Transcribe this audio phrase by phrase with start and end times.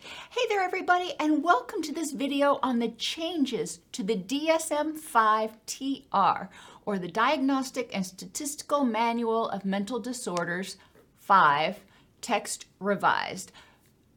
[0.00, 6.48] Hey there everybody and welcome to this video on the changes to the DSM-5-TR
[6.86, 10.76] or the Diagnostic and Statistical Manual of Mental Disorders
[11.16, 11.80] 5
[12.20, 13.50] Text Revised.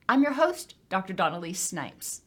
[0.08, 1.14] I'm your host, Dr.
[1.14, 2.22] Dawn-Elise Snipes.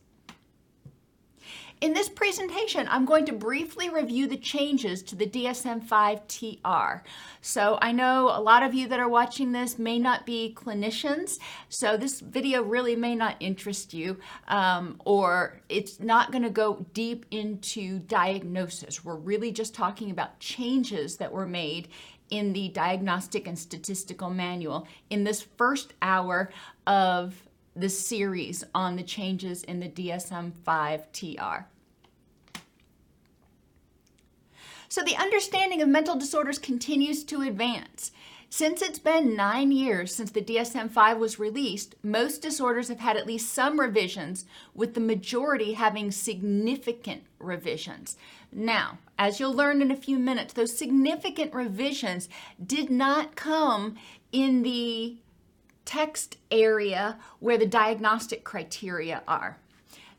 [1.84, 7.04] In this presentation, I'm going to briefly review the changes to the DSM-5-TR.
[7.42, 11.38] So I know a lot of you that are watching this may not be clinicians,
[11.68, 14.18] so this video really may not interest you,
[14.48, 19.04] um, or it's not going to go deep into diagnosis.
[19.04, 21.88] We're really just talking about changes that were made
[22.30, 26.50] in the Diagnostic and Statistical Manual in this first hour
[26.86, 27.34] of
[27.76, 31.66] the series on the changes in the DSM-5-TR.
[34.94, 38.12] So the understanding of mental disorders continues to advance.
[38.48, 43.16] Since it's been nine years since the DSM 5 was released, most disorders have had
[43.16, 48.16] at least some revisions, with the majority having significant revisions.
[48.52, 52.28] Now, as you'll learn in a few minutes, those significant revisions
[52.64, 53.96] did not come
[54.30, 55.16] in the
[55.84, 59.58] text area where the diagnostic criteria are.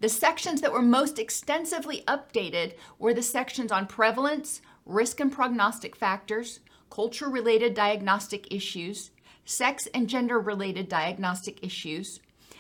[0.06, 5.96] The sections that were most extensively updated were the sections on prevalence, risk and prognostic
[5.96, 6.60] factors,
[6.92, 9.10] culture related diagnostic issues,
[9.46, 12.20] sex and gender related diagnostic issues,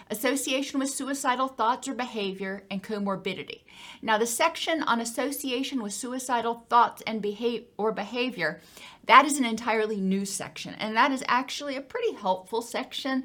[0.10, 3.62] association with suicidal thoughts or behavior, and comorbidity.
[4.02, 8.62] Now, the section on association with suicidal thoughts and behave or behavior,
[9.06, 13.24] that is an entirely new section, and that is actually a pretty helpful section.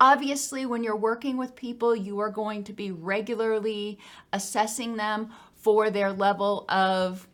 [0.00, 3.98] Obviously, when you're working with people, you are going to be regularly
[4.32, 7.27] assessing them for their level of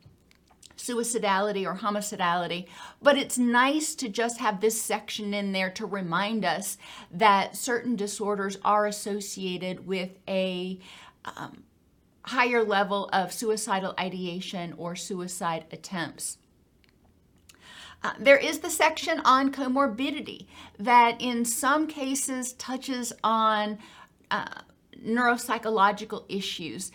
[0.85, 2.67] suicidality or homicidality,
[3.01, 6.77] but it's nice to just have this section in there to remind us
[7.11, 10.79] that certain disorders are associated with a
[11.25, 11.63] um,
[12.23, 16.39] higher level of suicidal ideation or suicide attempts.
[18.03, 20.47] Uh, there is the section on comorbidity
[20.79, 23.79] that in some cases touches on
[24.31, 24.61] uh,
[25.03, 26.93] neuropsychological issues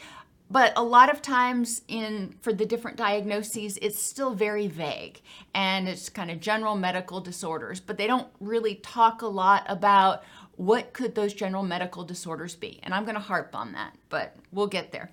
[0.51, 5.21] but a lot of times in for the different diagnoses it's still very vague
[5.53, 10.23] and it's kind of general medical disorders but they don't really talk a lot about
[10.55, 14.35] what could those general medical disorders be and i'm going to harp on that but
[14.51, 15.11] we'll get there.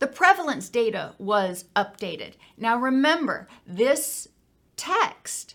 [0.00, 2.34] The prevalence data was updated.
[2.58, 4.28] Now remember this
[4.76, 5.54] text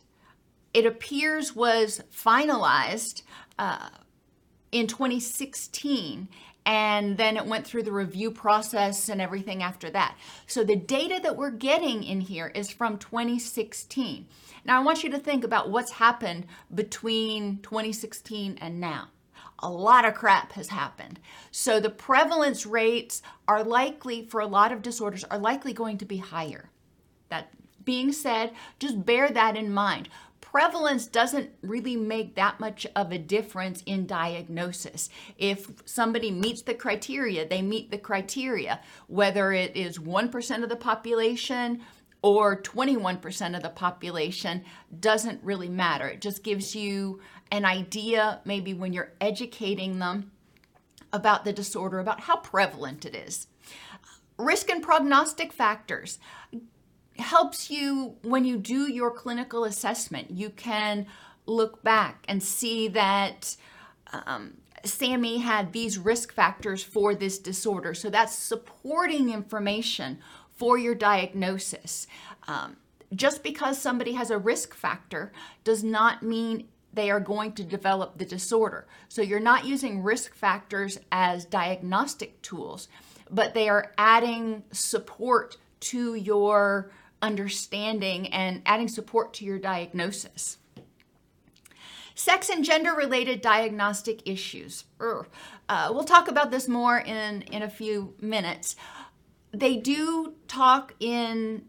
[0.74, 3.24] it appears was finalized
[3.58, 3.90] uh,
[4.72, 6.30] in 2016
[6.66, 10.18] and then it went through the review process and everything after that.
[10.46, 14.28] So the data that we're getting in here is from 2016.
[14.66, 19.08] Now I want you to think about what's happened between 2016 and now.
[19.62, 21.20] A lot of crap has happened.
[21.52, 26.06] So the prevalence rates are likely for a lot of disorders are likely going to
[26.06, 26.70] be higher.
[27.30, 27.52] That
[27.84, 30.10] being said, just bear that in mind
[30.52, 35.10] prevalence doesn't really make that much of a difference in diagnosis.
[35.38, 40.76] If somebody meets the criteria, they meet the criteria, whether it is 1% of the
[40.76, 41.82] population
[42.24, 44.64] or 21% of the population
[45.00, 46.08] doesn't really matter.
[46.08, 47.22] It just gives you
[47.52, 50.32] an idea, maybe when you're educating them
[51.14, 53.48] about the disorder, about how prevalent it is.
[54.38, 56.18] Risk and prognostic factors
[57.20, 60.32] helps you when you do your clinical assessment.
[60.32, 61.08] You can
[61.46, 63.56] look back and see that
[64.12, 67.94] um, Sammy had these risk factors for this disorder.
[67.94, 70.20] So that's supporting information
[70.56, 72.08] for your diagnosis.
[72.48, 72.78] Um,
[73.14, 75.32] just because somebody has a risk factor
[75.64, 78.88] does not mean they are going to develop the disorder.
[79.10, 82.88] So you're not using risk factors as diagnostic tools
[83.30, 90.58] but they are adding support to your understanding and adding support to your diagnosis.
[92.16, 94.84] Sex and gender related diagnostic issues.
[95.00, 98.76] Uh, we'll talk about this more in, in a few minutes.
[99.52, 101.64] They do talk in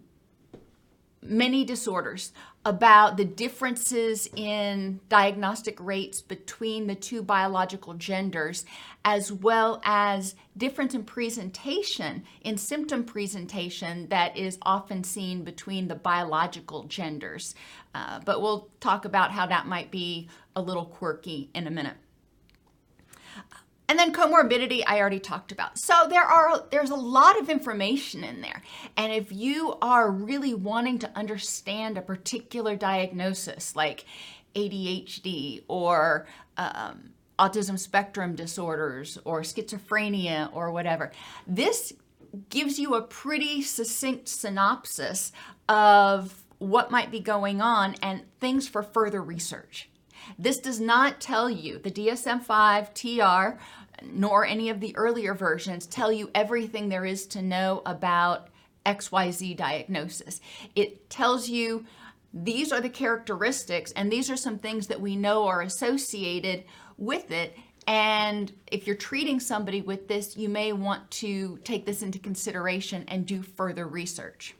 [1.22, 2.32] many disorders
[2.64, 8.66] about the differences in diagnostic rates between the two biological genders,
[9.02, 15.94] as well as difference in presentation, in symptom presentation that is often seen between the
[15.94, 17.54] biological genders.
[17.94, 21.96] Uh, but we'll talk about how that might be a little quirky in a minute.
[23.90, 25.76] And then comorbidity I already talked about.
[25.76, 28.62] So there are there's a lot of information in there.
[28.96, 34.04] And if you are really wanting to understand a particular diagnosis like
[34.54, 41.10] ADHD or um, autism spectrum disorders or schizophrenia or whatever,
[41.48, 41.92] this
[42.48, 45.32] gives you a pretty succinct synopsis
[45.68, 49.90] of what might be going on and things for further research.
[50.38, 53.58] This does not tell you the DSM 5 TR
[54.04, 58.48] nor any of the earlier versions tell you everything there is to know about
[58.86, 60.40] XYZ diagnosis.
[60.74, 61.84] It tells you
[62.32, 66.64] these are the characteristics and these are some things that we know are associated
[66.96, 67.56] with it.
[67.86, 73.04] And if you're treating somebody with this, you may want to take this into consideration
[73.08, 74.54] and do further research.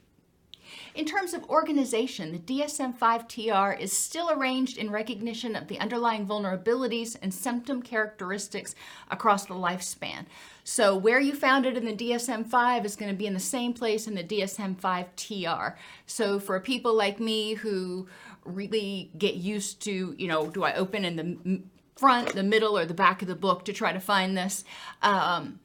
[0.93, 7.15] In terms of organization, the DSM-5-TR is still arranged in recognition of the underlying vulnerabilities
[7.21, 8.75] and symptom characteristics
[9.09, 10.25] across the lifespan.
[10.63, 13.73] So where you found it in the DSM-5 is going to be in the same
[13.73, 15.77] place in the DSM-5-TR.
[16.05, 18.07] So for people like me who
[18.43, 21.61] really get used to, you know, do I open in the
[21.95, 24.65] front, the middle, or the back of the book to try to find this?
[25.01, 25.60] Um,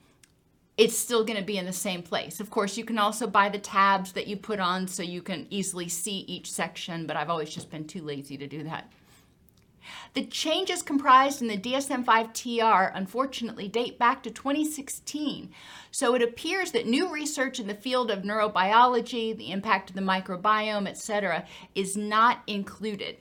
[0.77, 2.39] it's still going to be in the same place.
[2.39, 5.47] Of course, you can also buy the tabs that you put on so you can
[5.49, 8.93] easily see each section, but I've always just been too lazy to do that.
[10.15, 15.51] The changes comprised in the DSM-5-TR unfortunately date back to 2016,
[15.91, 20.03] so it appears that new research in the field of neurobiology, the impact of the
[20.03, 23.19] microbiome, etc., is not included.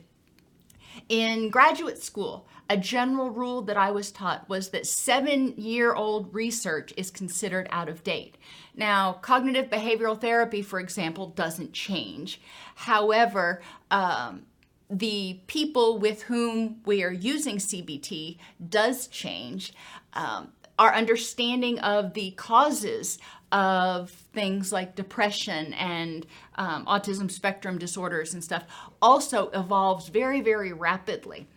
[1.07, 6.33] In graduate school, a general rule that I was taught was that seven year old
[6.33, 8.37] research is considered out of date.
[8.75, 12.41] Now, cognitive behavioral therapy, for example, doesn't change.
[12.75, 14.43] However, um,
[14.89, 18.37] the people with whom we are using CBT
[18.69, 19.73] does change.
[20.13, 23.17] Um, our understanding of the causes
[23.51, 26.25] of things like depression and
[26.55, 28.63] um, autism spectrum disorders and stuff
[29.01, 31.47] also evolves very, very rapidly.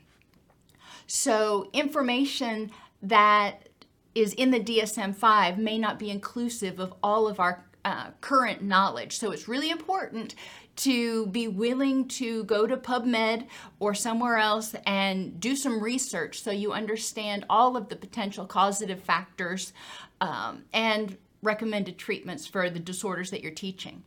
[1.09, 2.71] So, information
[3.03, 3.71] that
[4.15, 8.63] is in the DSM 5 may not be inclusive of all of our uh, current
[8.63, 9.17] knowledge.
[9.17, 10.35] So, it's really important
[10.77, 13.47] to be willing to go to PubMed
[13.81, 19.01] or somewhere else and do some research so you understand all of the potential causative
[19.01, 19.73] factors
[20.21, 24.05] um, and recommended treatments for the disorders that you're teaching.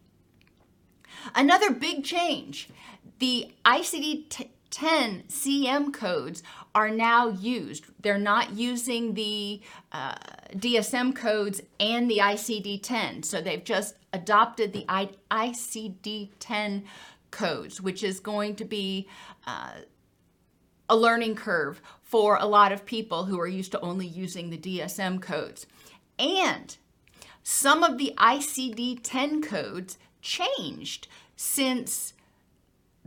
[1.33, 2.69] Another big change
[3.17, 6.41] the ICD 10 CM codes
[6.73, 7.85] are now used.
[8.01, 10.15] They're not using the uh,
[10.55, 13.23] DSM codes and the ICD 10.
[13.23, 16.85] So they've just adopted the I- ICD 10
[17.29, 19.07] codes, which is going to be
[19.45, 19.71] uh,
[20.89, 24.57] a learning curve for a lot of people who are used to only using the
[24.57, 25.67] DSM codes.
[26.17, 26.75] And
[27.43, 32.13] some of the ICD 10 codes changed since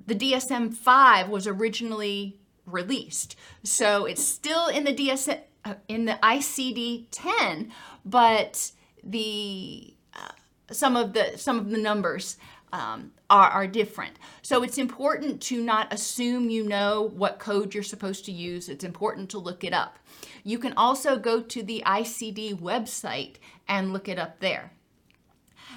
[0.06, 3.36] the DSM 5 was originally released.
[3.62, 7.72] So it's still in the DSM uh, in the ICD 10,
[8.04, 10.32] but the uh,
[10.70, 12.36] some of the some of the numbers
[12.72, 14.16] um, are, are different.
[14.42, 18.68] So it's important to not assume you know what code you're supposed to use.
[18.68, 19.98] It's important to look it up.
[20.42, 24.72] You can also go to the ICD website and look it up there.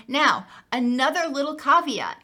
[0.08, 2.18] Now, another little caveat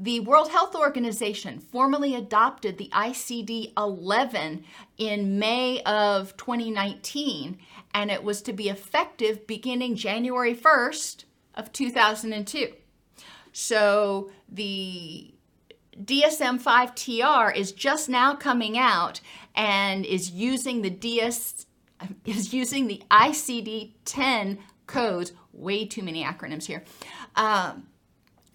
[0.00, 4.64] the World Health Organization formally adopted the ICD 11
[4.96, 7.58] in May of 2019,
[7.92, 11.24] and it was to be effective beginning January 1st
[11.56, 12.72] of 2002.
[13.52, 15.34] So the
[16.00, 19.20] DSM 5 TR is just now coming out
[19.56, 21.66] and is using the DS
[22.24, 25.32] is using the ICD 10 codes.
[25.52, 26.84] Way too many acronyms here.
[27.34, 27.88] Um,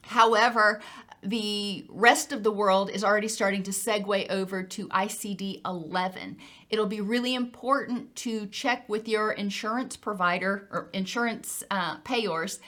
[0.04, 0.80] however,
[1.24, 6.38] the rest of the world is already starting to segue over to ICD 11.
[6.70, 12.60] It'll be really important to check with your insurance provider or insurance uh, payors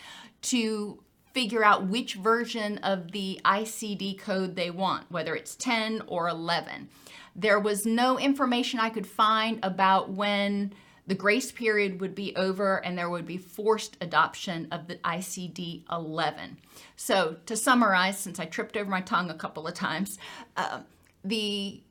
[0.43, 6.29] to figure out which version of the ICD code they want, whether it's 10 or
[6.29, 6.87] 11.
[7.35, 10.73] There was no information I could find about when
[11.07, 15.83] the grace period would be over and there would be forced adoption of the ICD
[15.91, 16.57] 11.
[16.95, 20.17] So, to summarize, since I tripped over my tongue a couple of times,
[20.57, 20.81] uh,
[21.23, 21.81] the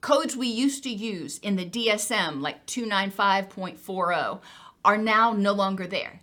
[0.00, 4.40] codes we used to use in the DSM, like 295.40,
[4.84, 6.20] are now no longer there.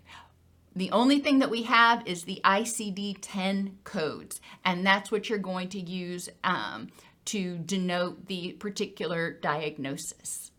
[0.75, 5.39] The only thing that we have is the ICD 10 codes, and that's what you're
[5.39, 6.89] going to use um,
[7.25, 10.51] to denote the particular diagnosis.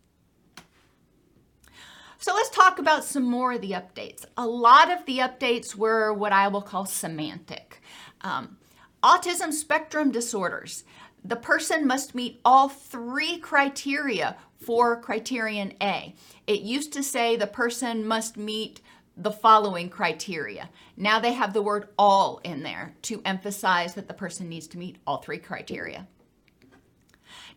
[2.21, 4.25] So let's talk about some more of the updates.
[4.37, 7.81] A lot of the updates were what I will call semantic.
[8.23, 8.57] Um,
[9.05, 10.83] autism spectrum disorders.
[11.25, 16.17] The person must meet all three criteria for criterion A.
[16.49, 18.81] It used to say the person must meet
[19.17, 20.71] the following criteria.
[20.97, 24.79] Now they have the word all in there to emphasize that the person needs to
[24.79, 26.09] meet all three criteria.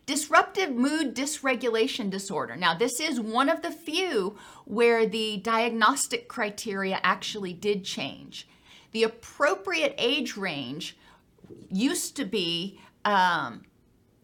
[0.04, 2.56] Disruptive mood dysregulation disorder.
[2.56, 8.48] Now, this is one of the few where the diagnostic criteria actually did change.
[8.90, 10.96] The appropriate age range
[11.70, 13.62] used to be um,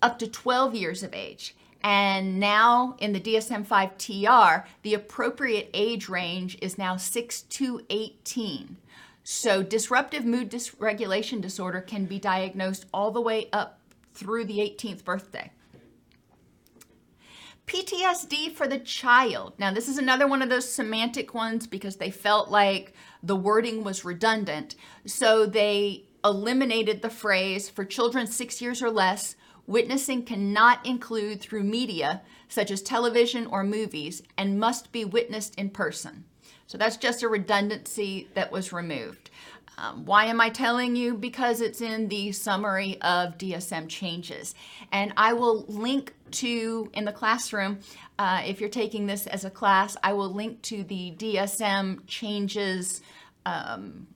[0.03, 1.57] up to 12 years of age.
[1.83, 7.83] And now in the DSM 5 TR, the appropriate age range is now 6 to
[7.89, 8.77] 18.
[9.23, 13.79] So, disruptive mood dysregulation disorder can be diagnosed all the way up
[14.15, 15.53] through the 18th birthday.
[17.69, 19.53] PTSD for the child.
[19.59, 23.85] Now, this is another one of those semantic ones because they felt like the wording
[23.85, 24.75] was redundant.
[25.05, 29.37] So they eliminated the phrase for children six years or less.
[29.67, 35.69] Witnessing cannot include through media such as television or movies and must be witnessed in
[35.69, 36.25] person.
[36.67, 39.28] So that's just a redundancy that was removed.
[39.81, 41.15] Um, why am I telling you?
[41.15, 44.55] Because it's in the summary of DSM changes.
[44.91, 47.79] And I will link to, in the classroom,
[48.19, 53.03] uh, if you're taking this as a class, I will link to the DSM changes
[53.47, 54.09] um,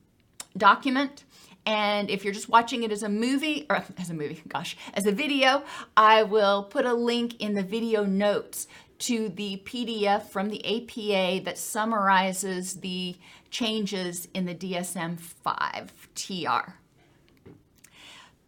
[0.57, 1.25] document.
[1.65, 5.07] And if you're just watching it as a movie, or as a movie, gosh, as
[5.07, 5.63] a video,
[5.97, 8.67] I will put a link in the video notes
[8.99, 13.17] to the PDF from the APA that summarizes the
[13.53, 16.73] changes in the DSM 5 TR.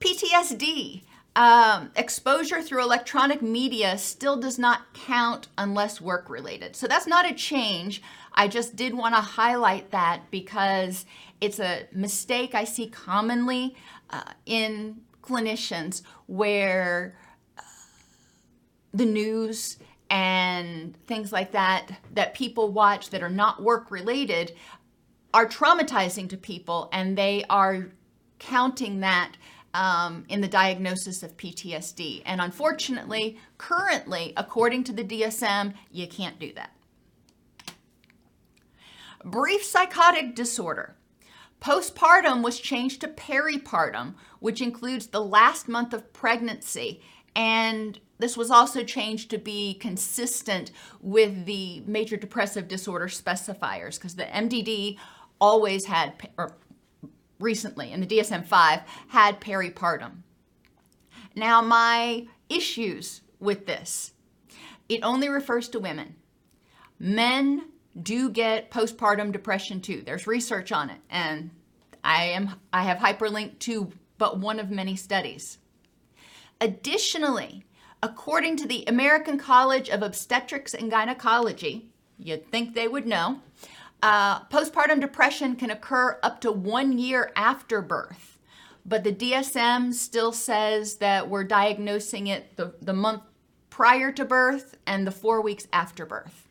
[0.01, 1.03] PTSD.
[1.37, 6.77] Um, exposure through electronic media still does not count unless work related.
[6.77, 8.03] So that's not a change.
[8.35, 11.07] I just did want to highlight that because
[11.41, 13.75] it's a mistake I see commonly
[14.11, 17.17] uh, in clinicians where
[17.59, 17.63] uh,
[18.93, 19.79] the news
[20.11, 24.53] and things like that that people watch that are not work related
[25.35, 27.89] are traumatizing to people and they are
[28.39, 29.33] counting that
[29.75, 32.23] um, in the diagnosis of PTSD.
[32.25, 36.71] And unfortunately, currently, according to the DSM, you can't do that.
[39.25, 40.95] Brief psychotic disorder.
[41.61, 47.03] Postpartum was changed to peripartum, which includes the last month of pregnancy
[47.37, 54.15] and this was also changed to be consistent with the major depressive disorder specifiers because
[54.15, 54.97] the MDD
[55.45, 56.57] always had, or
[57.39, 60.23] recently in the DSM 5, had peripartum.
[61.37, 64.13] Now, my issues with this
[64.89, 66.15] it only refers to women.
[66.99, 67.65] Men
[68.01, 70.03] do get postpartum depression too.
[70.05, 71.51] There's research on it, and
[72.03, 75.59] I am I have hyperlinked to but one of many studies.
[76.61, 77.65] Additionally,
[78.03, 83.41] according to the American College of Obstetrics and Gynecology, you'd think they would know,
[84.05, 88.39] uh, postpartum depression can occur up to one year after birth.
[88.85, 93.23] But the DSM still says that we're diagnosing it the, the month
[93.71, 96.47] prior to birth and the four weeks after birth.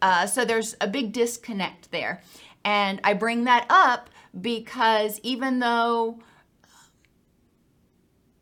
[0.00, 2.22] Uh, so there's a big disconnect there.
[2.64, 4.08] And I bring that up
[4.40, 6.20] because even though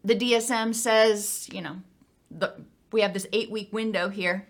[0.05, 1.79] the DSM says, you know,
[2.31, 2.55] the,
[2.93, 4.47] we have this eight week window here.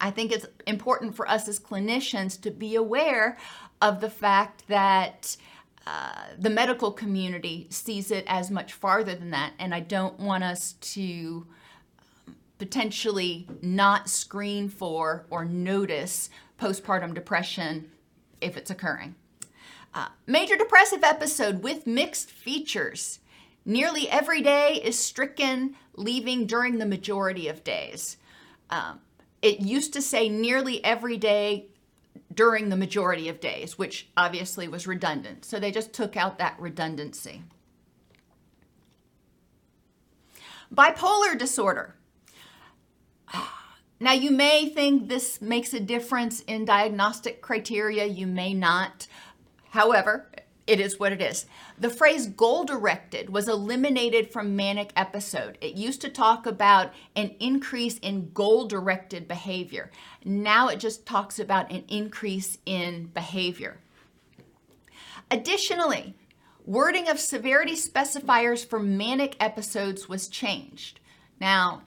[0.00, 3.36] I think it's important for us as clinicians to be aware
[3.82, 5.36] of the fact that
[5.86, 10.44] uh, the medical community sees it as much farther than that, and I don't want
[10.44, 11.46] us to
[12.28, 16.30] um, potentially not screen for or notice
[16.60, 17.90] postpartum depression
[18.40, 19.14] if it's occurring.
[19.92, 23.18] Uh, major depressive episode with mixed features.
[23.64, 28.16] Nearly every day is stricken, leaving during the majority of days.
[28.70, 29.00] Um,
[29.42, 31.66] it used to say nearly every day
[32.32, 35.44] during the majority of days, which obviously was redundant.
[35.44, 37.42] So they just took out that redundancy.
[40.74, 41.96] Bipolar disorder.
[44.02, 49.06] Now, you may think this makes a difference in diagnostic criteria, you may not.
[49.68, 50.29] However,
[50.70, 51.46] it is what it is.
[51.76, 55.58] The phrase goal directed was eliminated from manic episode.
[55.60, 59.90] It used to talk about an increase in goal directed behavior.
[60.24, 63.78] Now it just talks about an increase in behavior.
[65.28, 66.14] Additionally,
[66.64, 71.00] wording of severity specifiers for manic episodes was changed.
[71.40, 71.82] Now,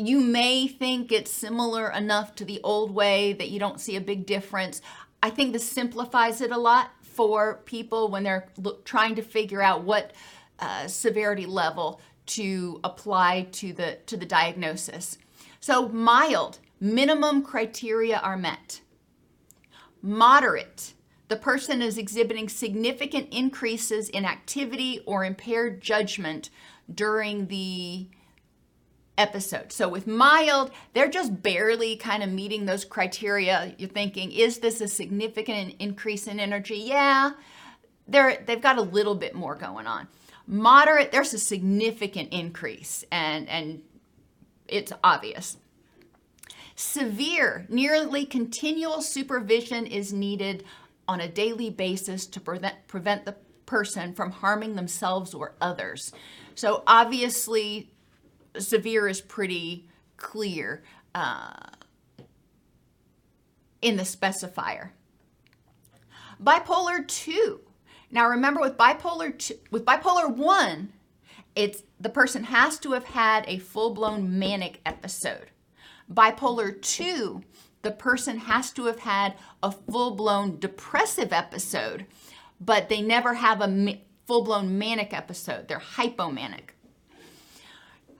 [0.00, 4.00] you may think it's similar enough to the old way that you don't see a
[4.00, 4.80] big difference.
[5.22, 8.48] I think this simplifies it a lot for people when they're
[8.84, 10.12] trying to figure out what
[10.58, 15.18] uh, severity level to apply to the to the diagnosis.
[15.58, 18.80] So mild, minimum criteria are met.
[20.02, 20.94] Moderate,
[21.28, 26.50] the person is exhibiting significant increases in activity or impaired judgment
[26.92, 28.08] during the
[29.20, 29.70] episode.
[29.70, 33.74] So with mild, they're just barely kind of meeting those criteria.
[33.76, 36.78] You're thinking, is this a significant increase in energy?
[36.78, 37.32] Yeah,
[38.08, 40.08] they're they've got a little bit more going on.
[40.46, 43.82] Moderate, there's a significant increase, and and
[44.66, 45.58] it's obvious.
[46.74, 50.64] Severe, nearly continual supervision is needed
[51.06, 53.36] on a daily basis to prevent prevent the
[53.66, 56.12] person from harming themselves or others.
[56.54, 57.92] So obviously
[58.58, 60.82] severe is pretty clear
[61.14, 61.52] uh,
[63.82, 64.90] in the specifier.
[66.42, 67.60] Bipolar 2.
[68.10, 70.92] Now remember with bipolar two, with bipolar 1,
[71.54, 75.50] it's the person has to have had a full-blown manic episode.
[76.12, 77.42] Bipolar 2,
[77.82, 82.06] the person has to have had a full-blown depressive episode,
[82.60, 85.68] but they never have a full-blown manic episode.
[85.68, 86.70] They're hypomanic.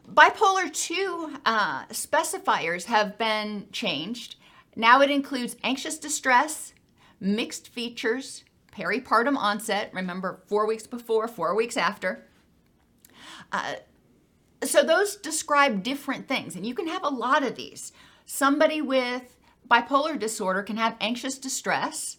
[0.08, 4.36] Bipolar 2 uh, specifiers have been changed.
[4.76, 6.74] Now it includes anxious distress,
[7.20, 12.26] mixed features, peripartum onset, remember four weeks before, four weeks after.
[13.52, 13.74] Uh,
[14.62, 17.92] so those describe different things, and you can have a lot of these.
[18.26, 19.36] Somebody with
[19.68, 22.18] bipolar disorder can have anxious distress,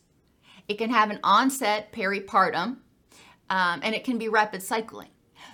[0.67, 2.77] it can have an onset peripartum,
[3.49, 5.09] um, and it can be rapid cycling.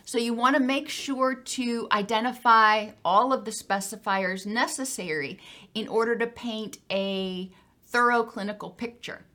[0.08, 5.38] So you want to make sure to identify all of the specifiers necessary
[5.74, 7.52] in order to paint a
[7.88, 9.26] thorough clinical picture.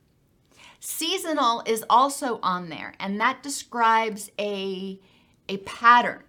[0.81, 4.99] Seasonal is also on there, and that describes a,
[5.47, 6.23] a pattern.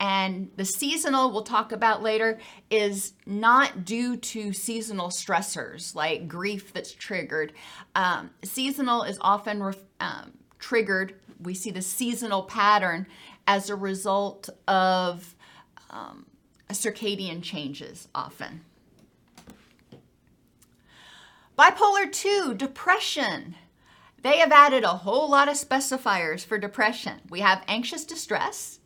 [0.00, 6.72] And the seasonal, we'll talk about later, is not due to seasonal stressors like grief
[6.72, 7.52] that's triggered.
[7.94, 9.62] Um, seasonal is often
[10.00, 11.14] um, triggered.
[11.40, 13.06] We see the seasonal pattern
[13.46, 15.34] as a result of
[15.90, 16.26] um,
[16.70, 18.62] circadian changes often.
[21.58, 23.54] Bipolar 2, depression.
[24.22, 27.20] They have added a whole lot of specifiers for depression.
[27.30, 28.80] We have anxious distress,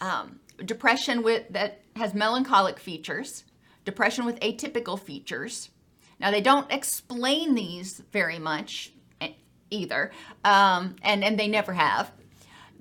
[0.00, 3.44] um, depression with that has melancholic features,
[3.84, 5.70] depression with atypical features.
[6.18, 9.32] Now they don't explain these very much eh,
[9.70, 10.12] either,
[10.44, 12.12] um, and and they never have.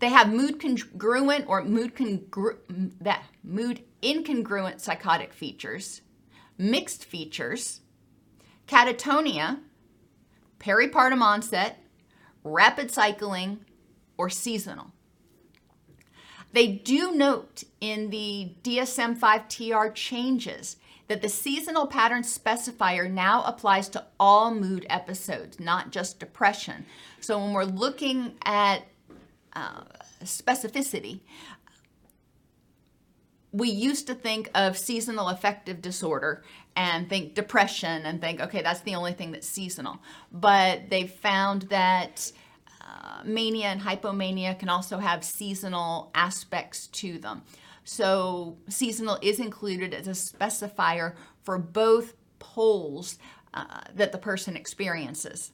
[0.01, 6.01] They have mood congruent or mood congru- that mood incongruent psychotic features,
[6.57, 7.81] mixed features,
[8.67, 9.59] catatonia,
[10.59, 11.83] peripartum onset,
[12.43, 13.63] rapid cycling,
[14.17, 14.91] or seasonal.
[16.51, 20.77] They do note in the DSM 5 TR changes
[21.09, 26.85] that the seasonal pattern specifier now applies to all mood episodes, not just depression.
[27.19, 28.83] So when we're looking at
[29.53, 29.83] uh,
[30.23, 31.21] specificity.
[33.53, 36.43] We used to think of seasonal affective disorder
[36.75, 39.99] and think depression and think, okay, that's the only thing that's seasonal.
[40.31, 42.31] But they've found that
[42.81, 47.43] uh, mania and hypomania can also have seasonal aspects to them.
[47.83, 53.17] So, seasonal is included as a specifier for both poles
[53.53, 55.51] uh, that the person experiences.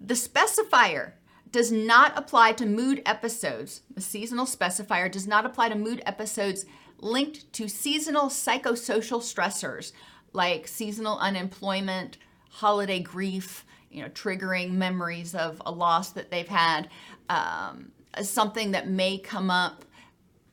[0.00, 1.12] The specifier
[1.56, 3.80] does not apply to mood episodes.
[3.94, 6.66] The seasonal specifier does not apply to mood episodes
[6.98, 9.92] linked to seasonal psychosocial stressors
[10.34, 12.18] like seasonal unemployment,
[12.50, 16.90] holiday grief, you know, triggering memories of a loss that they've had,
[17.30, 17.90] um,
[18.20, 19.86] something that may come up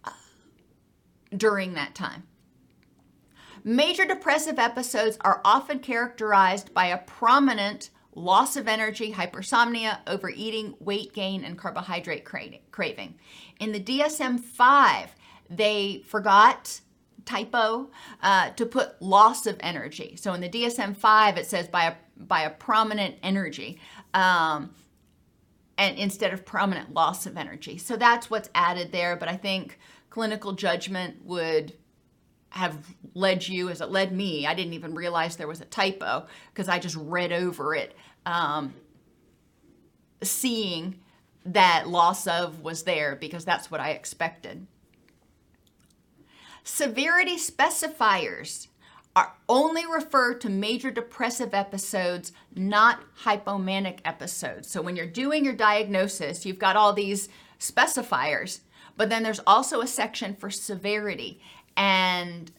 [0.06, 0.12] uh,
[1.36, 2.24] during that time.
[3.66, 11.14] Major depressive episodes are often characterized by a prominent loss of energy, hypersomnia, overeating, weight
[11.14, 13.16] gain, and carbohydrate craving.
[13.60, 15.16] In the DSM 5,
[15.50, 16.82] they forgot
[17.26, 17.90] typo
[18.22, 20.16] uh, to put loss of energy.
[20.18, 23.80] So in the DSM 5, it says by a, by a prominent energy.
[24.14, 24.74] Um,
[25.78, 27.78] and instead of prominent loss of energy.
[27.78, 29.16] So that's what's added there.
[29.16, 31.74] But I think clinical judgment would
[32.54, 32.78] have
[33.16, 34.46] led you, as it led me.
[34.46, 37.96] I didn't even realize there was a typo because I just read over it,
[38.28, 38.76] um,
[40.22, 41.00] seeing
[41.46, 44.68] that loss of was there because that's what I expected.
[46.64, 48.68] Severity specifiers
[49.16, 54.70] are only refer to major depressive episodes, not hypomanic episodes.
[54.70, 58.60] So when you're doing your diagnosis, you've got all these specifiers,
[58.96, 61.42] but then there's also a section for severity
[61.76, 62.52] and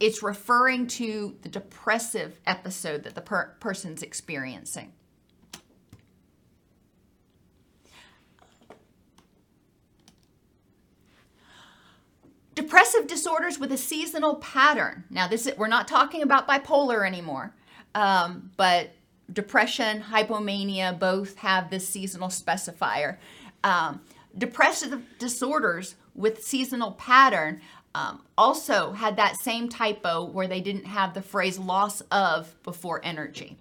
[0.00, 4.92] it's referring to the depressive episode that the per- person's experiencing.
[12.54, 15.04] Depressive disorders with a seasonal pattern.
[15.10, 17.54] Now, this is, we're not talking about bipolar anymore,
[17.94, 18.90] um, but
[19.32, 23.18] depression, hypomania both have this seasonal specifier.
[23.62, 24.00] Um,
[24.36, 27.60] depressive disorders with seasonal pattern
[27.98, 33.00] um, also had that same typo where they didn't have the phrase loss of before
[33.02, 33.56] energy.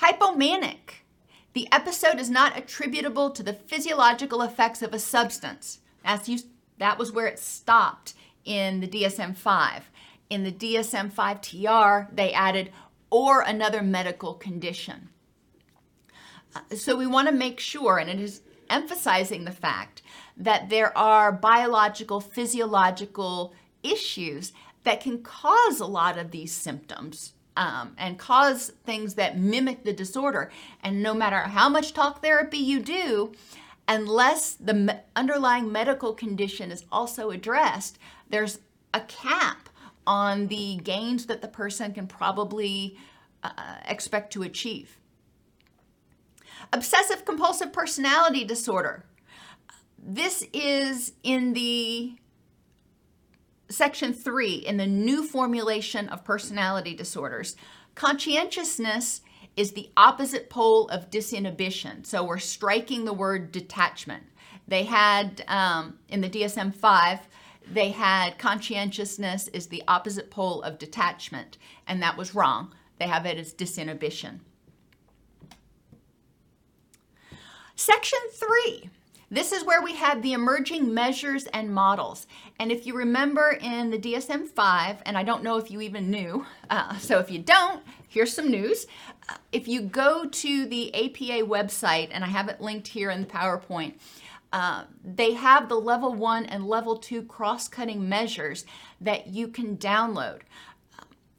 [0.00, 1.02] Hypomanic.
[1.52, 5.80] The episode is not attributable to the physiological effects of a substance.
[6.04, 6.38] As you
[6.78, 8.14] that was where it stopped
[8.46, 9.90] in the DSM 5.
[10.30, 12.72] In the DSM 5 TR, they added
[13.10, 15.10] or another medical condition.
[16.56, 20.02] Uh, so we want to make sure, and it is emphasizing the fact
[20.36, 24.52] that there are biological, physiological issues
[24.84, 29.92] that can cause a lot of these symptoms um, and cause things that mimic the
[29.92, 30.50] disorder.
[30.82, 33.32] And no matter how much talk therapy you do,
[33.86, 37.98] unless the me- underlying medical condition is also addressed,
[38.28, 38.58] there's
[38.92, 39.68] a cap
[40.06, 42.96] on the gains that the person can probably
[43.42, 44.98] uh, expect to achieve.
[46.72, 49.04] Obsessive compulsive personality disorder.
[49.98, 52.16] This is in the
[53.68, 57.56] section three in the new formulation of personality disorders.
[57.94, 59.22] Conscientiousness
[59.56, 62.04] is the opposite pole of disinhibition.
[62.04, 64.24] So we're striking the word detachment.
[64.66, 67.20] They had um, in the DSM 5,
[67.70, 72.74] they had conscientiousness is the opposite pole of detachment, and that was wrong.
[72.98, 74.40] They have it as disinhibition.
[77.76, 78.90] Section 3
[79.34, 82.28] this is where we have the emerging measures and models.
[82.60, 86.08] And if you remember in the DSM 5, and I don't know if you even
[86.08, 88.86] knew, uh, so if you don't, here's some news.
[89.28, 93.22] Uh, if you go to the APA website, and I have it linked here in
[93.22, 93.94] the PowerPoint,
[94.52, 98.64] uh, they have the level one and level two cross cutting measures
[99.00, 100.42] that you can download.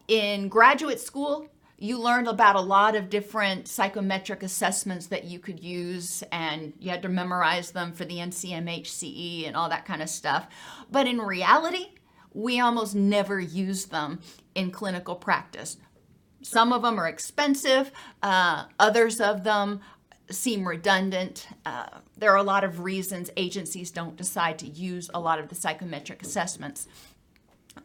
[0.09, 1.47] In graduate school,
[1.85, 6.89] you learned about a lot of different psychometric assessments that you could use, and you
[6.89, 10.47] had to memorize them for the NCMHCE and all that kind of stuff.
[10.91, 11.91] But in reality,
[12.33, 14.19] we almost never use them
[14.55, 15.77] in clinical practice.
[16.41, 19.81] Some of them are expensive, uh, others of them
[20.29, 21.47] seem redundant.
[21.65, 25.49] Uh, there are a lot of reasons agencies don't decide to use a lot of
[25.49, 26.87] the psychometric assessments.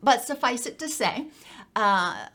[0.02, 1.28] But suffice it to say,
[1.76, 2.26] uh,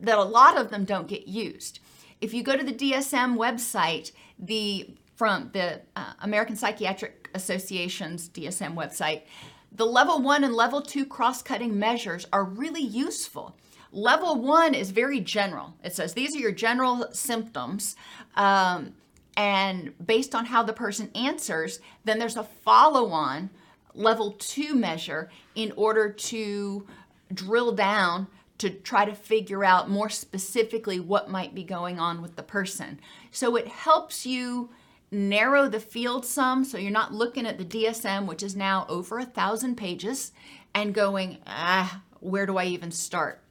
[0.00, 1.80] that a lot of them don't get used.
[2.20, 8.74] If you go to the DSM website, the from the uh, American Psychiatric Association's DSM
[8.74, 9.22] website,
[9.70, 13.56] the level one and level two cross cutting measures are really useful.
[13.92, 15.74] Level one is very general.
[15.84, 17.94] It says these are your general symptoms.
[18.34, 18.94] Um,
[19.36, 23.50] and based on how the person answers, then there's a follow on
[23.94, 26.86] level two measure in order to
[27.32, 28.26] drill down
[28.64, 32.98] to try to figure out more specifically what might be going on with the person.
[33.30, 34.70] So it helps you
[35.10, 39.18] narrow the field some so you're not looking at the DSM, which is now over
[39.18, 40.32] a thousand pages,
[40.74, 43.42] and going, ah, where do I even start?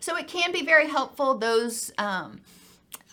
[0.00, 1.38] So it can be very helpful.
[1.38, 2.42] Those um,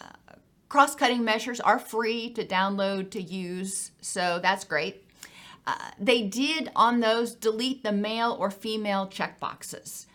[0.02, 0.34] uh,
[0.68, 5.06] cross cutting measures are free to download to use, so that's great.
[5.66, 10.08] Uh, they did on those delete the male or female checkboxes.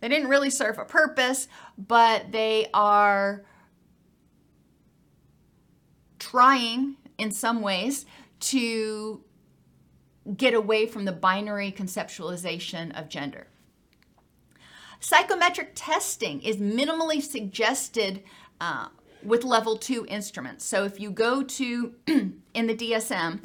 [0.00, 3.44] They didn't really serve a purpose, but they are
[6.18, 8.06] trying in some ways
[8.40, 9.22] to
[10.36, 13.46] get away from the binary conceptualization of gender.
[15.00, 18.22] Psychometric testing is minimally suggested
[18.60, 18.88] uh,
[19.22, 20.64] with level two instruments.
[20.64, 23.42] So if you go to in the DSM,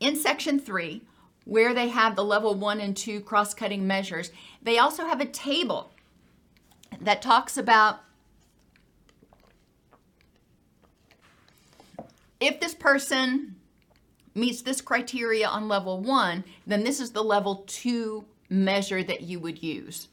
[0.00, 1.02] in section three,
[1.48, 4.30] where they have the level one and two cross cutting measures,
[4.60, 5.90] they also have a table
[7.00, 8.00] that talks about
[12.38, 13.56] if this person
[14.34, 19.40] meets this criteria on level one, then this is the level two measure that you
[19.40, 20.08] would use.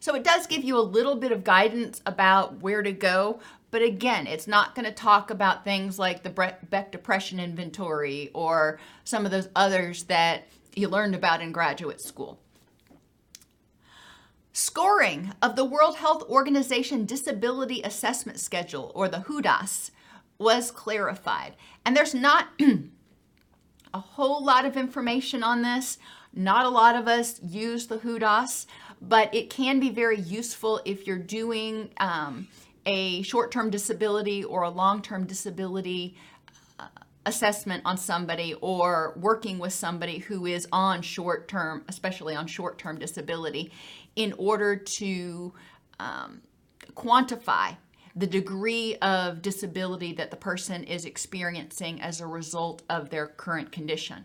[0.00, 3.38] So it does give you a little bit of guidance about where to go,
[3.70, 8.78] but again, it's not going to talk about things like the Beck Depression Inventory or
[9.04, 12.38] some of those others that you learned about in graduate school.
[14.52, 19.90] Scoring of the World Health Organization Disability Assessment Schedule, or the WHODAS,
[20.38, 21.54] was clarified.
[21.84, 22.48] And there's not
[23.94, 25.98] a whole lot of information on this.
[26.32, 28.66] Not a lot of us use the WHODAS,
[29.00, 32.48] but it can be very useful if you're doing um,
[32.88, 36.16] a short term disability or a long term disability
[36.80, 36.88] uh,
[37.26, 42.78] assessment on somebody or working with somebody who is on short term, especially on short
[42.78, 43.70] term disability,
[44.16, 45.52] in order to
[46.00, 46.40] um,
[46.94, 47.76] quantify
[48.16, 53.70] the degree of disability that the person is experiencing as a result of their current
[53.70, 54.24] condition.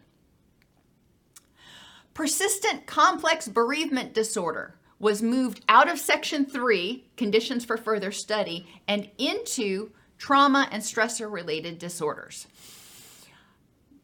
[2.13, 9.10] Persistent complex bereavement disorder was moved out of Section 3, Conditions for Further Study, and
[9.17, 12.47] into trauma and stressor related disorders.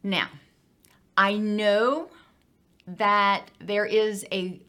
[0.02, 0.28] Now,
[1.16, 2.10] I know
[2.86, 4.60] that there is a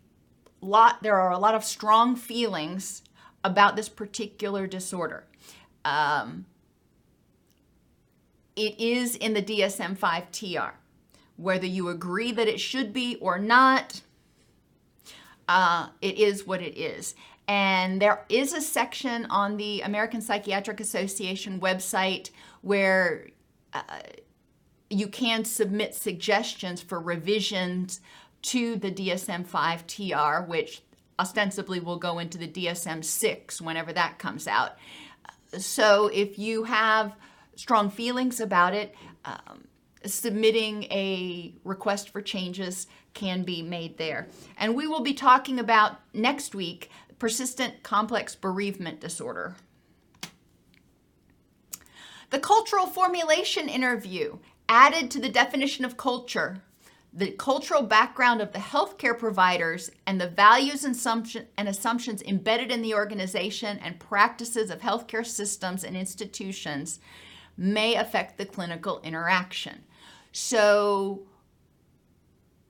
[0.61, 3.03] lot, there are a lot of strong feelings
[3.43, 5.25] about this particular disorder.
[5.83, 6.45] Um,
[8.55, 10.75] it is in the DSM 5 TR.
[11.37, 14.01] Whether you agree that it should be or not,
[15.51, 17.13] uh, it is what it is.
[17.45, 22.29] And there is a section on the American Psychiatric Association website
[22.61, 23.27] where
[23.73, 23.81] uh,
[24.89, 27.99] you can submit suggestions for revisions
[28.43, 30.83] to the DSM 5 TR, which
[31.19, 34.77] ostensibly will go into the DSM 6 whenever that comes out.
[35.57, 37.13] So if you have
[37.57, 39.67] strong feelings about it, um,
[40.05, 44.27] submitting a request for changes can be made there.
[44.57, 49.55] And we will be talking about next week persistent complex bereavement disorder.
[52.29, 54.37] The cultural formulation interview
[54.69, 56.61] added to the definition of culture
[57.13, 60.95] the cultural background of the healthcare providers and the values and,
[61.67, 66.99] assumptions embedded in the organization and practices of healthcare systems and institutions
[67.57, 69.83] may affect the clinical interaction.
[70.31, 71.23] So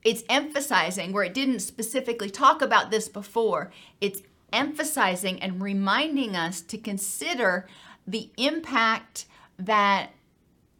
[0.04, 6.62] it's emphasizing where it didn't specifically talk about this before, it's emphasizing and reminding us
[6.62, 7.68] to consider
[8.08, 9.26] the impact
[9.58, 10.12] that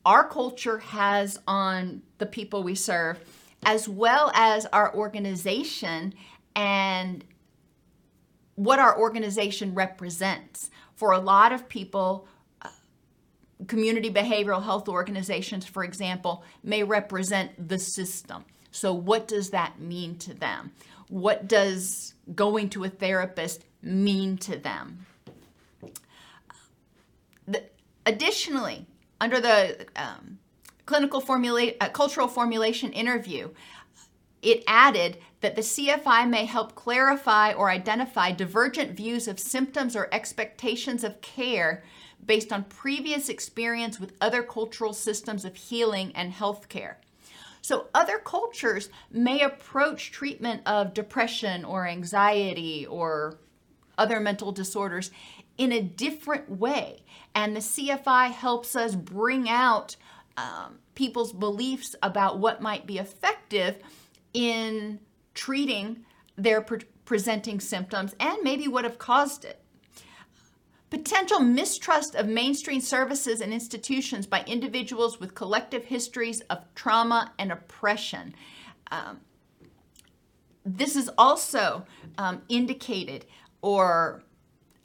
[0.06, 3.20] our culture has on the people we serve
[3.64, 6.14] as well as our organization
[6.56, 7.24] and
[8.56, 10.70] what our organization represents.
[10.96, 12.28] For a lot of people,
[12.62, 12.70] uh,
[13.68, 18.46] community behavioral health organizations, for example, may represent the system.
[18.72, 20.72] So, what does that mean to them?
[21.10, 25.06] What does going to a therapist mean to them?
[27.48, 27.64] The,
[28.06, 28.86] additionally,
[29.20, 30.40] under the um,
[30.86, 33.50] clinical formula- uh, cultural formulation interview,
[34.42, 40.08] it added that the CFI may help clarify or identify divergent views of symptoms or
[40.12, 41.84] expectations of care
[42.26, 46.96] based on previous experience with other cultural systems of healing and healthcare.
[47.62, 53.38] So, other cultures may approach treatment of depression or anxiety or
[53.98, 55.12] other mental disorders
[55.58, 57.04] in a different way.
[57.36, 59.96] And the CFI helps us bring out
[60.38, 63.78] um, people's beliefs about what might be effective
[64.34, 65.00] in
[65.34, 69.61] treating their pre- presenting symptoms and maybe what have caused it.
[70.92, 77.52] Potential mistrust of mainstream services and institutions by individuals with collective histories of trauma and
[77.52, 78.36] oppression.
[78.92, 79.22] Um,
[80.66, 81.86] this is also
[82.18, 83.26] um, indicated
[83.62, 84.24] or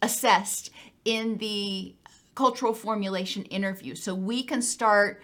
[0.00, 0.70] assessed
[1.04, 1.96] in the
[2.36, 3.96] cultural formulation interview.
[3.96, 5.20] So we can start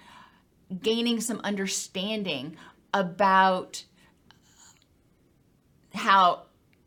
[0.83, 2.57] gaining some understanding
[2.93, 3.85] about
[5.95, 6.43] how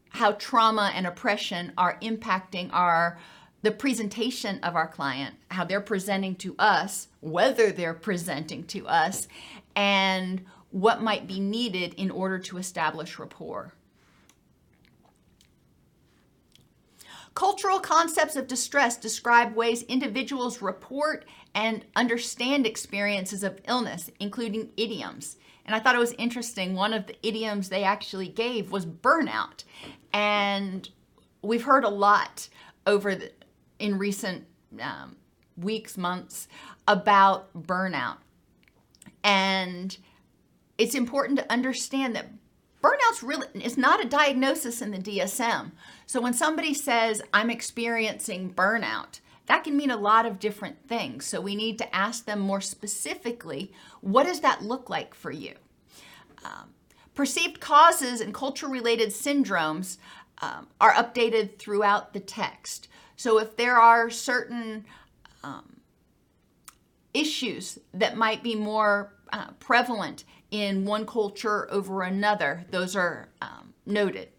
[0.09, 3.19] how trauma and oppression are impacting our
[3.65, 9.27] the presentation of our client, how they're presenting to us, whether they're presenting to us,
[9.75, 13.73] and what might be needed in order to establish rapport.
[17.33, 21.25] Cultural concepts of distress describe ways individuals report
[21.55, 25.37] and understand experiences of illness, including idioms.
[25.65, 26.75] And I thought it was interesting.
[26.75, 29.63] One of the idioms they actually gave was burnout.
[30.13, 30.87] And
[31.41, 32.47] we've heard a lot
[32.85, 33.31] over the,
[33.79, 34.45] in recent
[34.79, 35.15] um,
[35.57, 36.47] weeks, months
[36.87, 38.17] about burnout.
[39.23, 39.97] And
[40.77, 42.29] it's important to understand that
[42.81, 45.71] burnout's really it's not a diagnosis in the DSM.
[46.05, 51.25] So when somebody says I'm experiencing burnout, that can mean a lot of different things.
[51.25, 55.53] So we need to ask them more specifically, what does that look like for you?
[56.43, 56.73] Um,
[57.13, 59.97] perceived causes and culture related syndromes
[60.39, 62.87] um, are updated throughout the text.
[63.15, 64.85] So if there are certain
[65.43, 65.77] um,
[67.13, 73.73] issues that might be more uh, prevalent in one culture over another, those are um,
[73.85, 74.29] noted.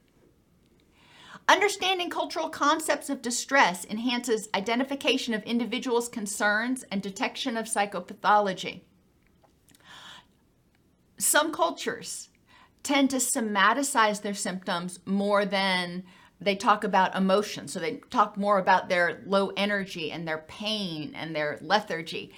[1.49, 8.81] Understanding cultural concepts of distress enhances identification of individuals' concerns and detection of psychopathology.
[11.19, 12.29] Some cultures
[12.83, 16.05] tend to somaticize their symptoms more than
[16.41, 17.67] they talk about emotion.
[17.69, 22.33] So they talk more about their low energy and their pain and their lethargy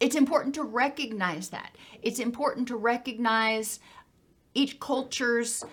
[0.00, 1.76] it's important to recognize that.
[2.02, 3.80] It's important to recognize
[4.54, 5.64] each culture's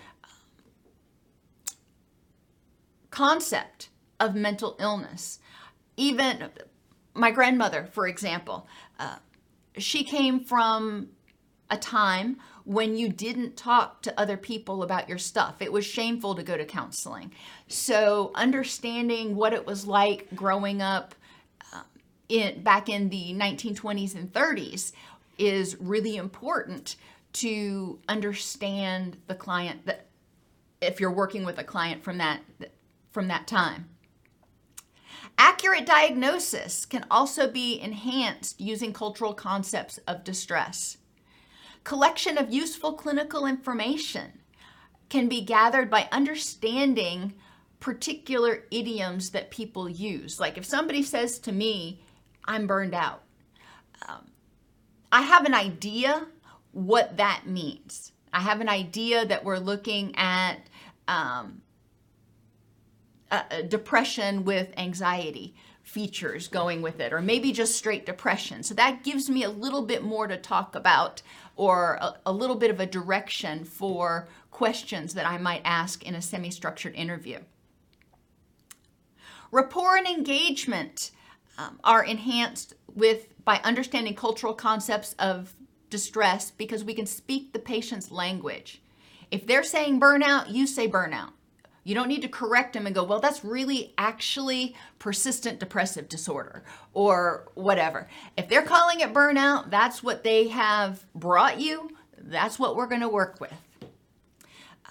[3.10, 5.40] concept of mental illness.
[5.96, 6.50] Even
[7.14, 8.66] my grandmother, for example,
[8.98, 9.16] uh,
[9.76, 11.08] she came from
[11.74, 15.60] a time when you didn't talk to other people about your stuff.
[15.60, 17.32] It was shameful to go to counseling.
[17.68, 21.14] So, understanding what it was like growing up
[21.74, 21.82] uh,
[22.28, 24.92] in back in the 1920s and 30s
[25.36, 26.96] is really important
[27.34, 30.06] to understand the client that
[30.80, 32.40] if you're working with a client from that
[33.12, 33.88] from that time.
[35.36, 40.98] Accurate diagnosis can also be enhanced using cultural concepts of distress.
[41.84, 44.40] Collection of useful clinical information
[45.08, 47.34] can be gathered by understanding
[47.78, 50.40] particular idioms that people use.
[50.40, 52.00] Like if somebody says to me,
[52.46, 53.22] I'm burned out.
[54.08, 54.30] Um,
[55.12, 56.26] I have an idea
[56.72, 58.12] what that means.
[58.32, 60.66] I have an idea that we're looking at
[61.06, 61.60] um,
[63.68, 68.62] depression with anxiety features going with it, or maybe just straight depression.
[68.62, 71.22] So that gives me a little bit more to talk about,
[71.56, 76.14] or a, a little bit of a direction for questions that I might ask in
[76.14, 77.38] a semi structured interview.
[79.52, 81.12] Rapport and engagement
[81.58, 85.54] um, are enhanced with by understanding cultural concepts of
[85.90, 88.82] distress because we can speak the patient's language.
[89.30, 91.32] If they're saying burnout, you say burnout.
[91.84, 96.64] You don't need to correct them and go, well, that's really actually persistent depressive disorder
[96.94, 98.08] or whatever.
[98.36, 101.90] If they're calling it burnout, that's what they have brought you.
[102.18, 103.52] That's what we're going to work with.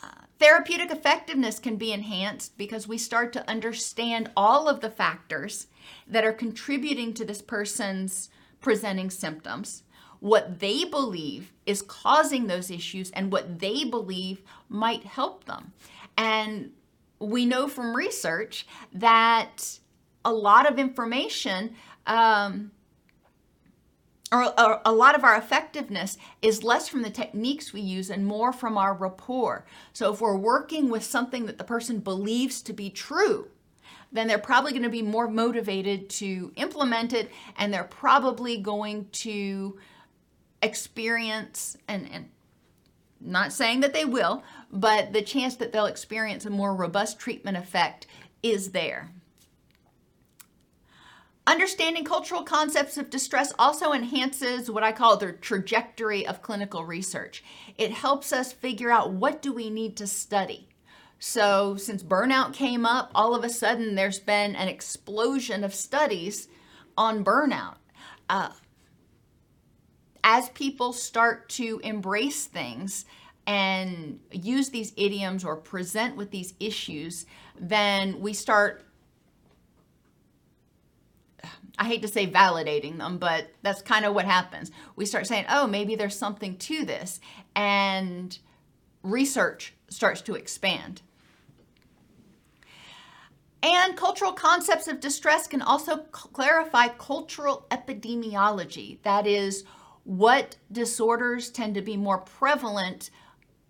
[0.02, 5.68] Uh, therapeutic effectiveness can be enhanced because we start to understand all of the factors
[6.08, 8.30] that are contributing to this person's
[8.62, 9.84] presenting symptoms,
[10.20, 15.74] what they believe is causing those issues, and what they believe might help them.
[16.18, 16.72] And
[17.24, 19.80] we know from research that
[20.26, 22.72] a lot of information um,
[24.32, 28.26] or, or, a lot of our effectiveness is less from the techniques we use and
[28.26, 29.66] more from our rapport.
[29.94, 33.48] So if we're working with something that the person believes to be true,
[34.12, 39.08] then they're probably going to be more motivated to implement it and they're probably going
[39.12, 39.78] to
[40.62, 42.30] experience and, and
[43.24, 47.58] not saying that they will, but the chance that they'll experience a more robust treatment
[47.58, 48.08] effect
[48.42, 49.12] is there.
[51.46, 57.44] Understanding cultural concepts of distress also enhances what I call the trajectory of clinical research.
[57.78, 60.70] It helps us figure out what do we need to study.
[61.20, 66.48] So, since burnout came up, all of a sudden there's been an explosion of studies
[66.98, 67.76] on burnout.
[68.30, 68.50] Uh,
[70.24, 73.06] as people start to embrace things
[73.46, 77.26] and use these idioms or present with these issues,
[77.60, 78.86] then we start
[81.78, 84.72] I hate to say validating them, but that's kind of what happens.
[84.96, 87.20] We start saying, oh, maybe there's something to this.
[87.56, 88.38] And
[89.02, 91.02] research starts to expand.
[93.64, 99.02] And cultural concepts of distress can also clarify cultural epidemiology.
[99.04, 99.64] That is,
[100.04, 103.10] what disorders tend to be more prevalent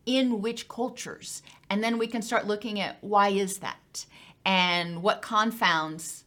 [0.05, 1.41] in which cultures.
[1.69, 4.05] And then we can start looking at why is that
[4.45, 6.25] and what confounds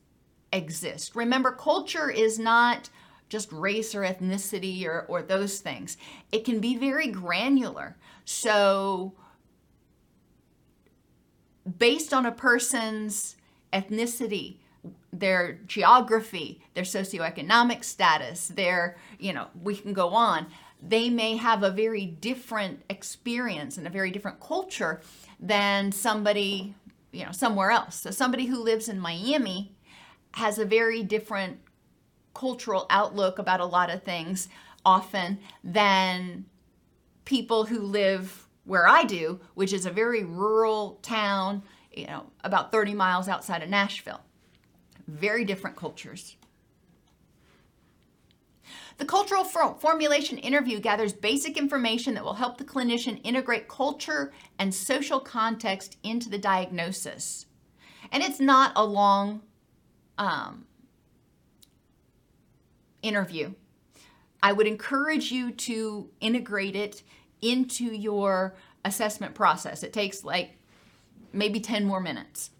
[0.53, 1.15] exist.
[1.15, 2.89] Remember, culture is not
[3.29, 5.97] just race or ethnicity or, or those things,
[6.31, 7.97] it can be very granular.
[8.25, 9.15] So,
[11.79, 13.37] based on a person's
[13.73, 14.59] ethnicity,
[15.19, 20.47] their geography, their socioeconomic status, their, you know, we can go on.
[20.83, 25.01] They may have a very different experience and a very different culture
[25.41, 26.75] than somebody,
[27.13, 27.97] you know, somewhere else.
[27.97, 29.75] So somebody who lives in Miami
[30.33, 31.61] has a very different
[32.35, 34.49] cultural outlook about a lot of things
[34.85, 36.45] often than
[37.25, 41.63] people who live where I do, which is a very rural town
[41.97, 44.21] you know, about 30 miles outside of Nashville.
[45.07, 46.37] Very different cultures.
[48.99, 54.75] The cultural formulation interview gathers basic information that will help the clinician integrate culture and
[54.75, 57.47] social context into the diagnosis.
[58.11, 59.43] And it's not a long
[60.17, 60.65] um,
[63.03, 63.53] interview.
[64.43, 67.03] I would encourage you to integrate it
[67.43, 68.55] into your
[68.85, 69.83] assessment process.
[69.83, 70.57] It takes like
[71.33, 72.51] maybe 10 more minutes.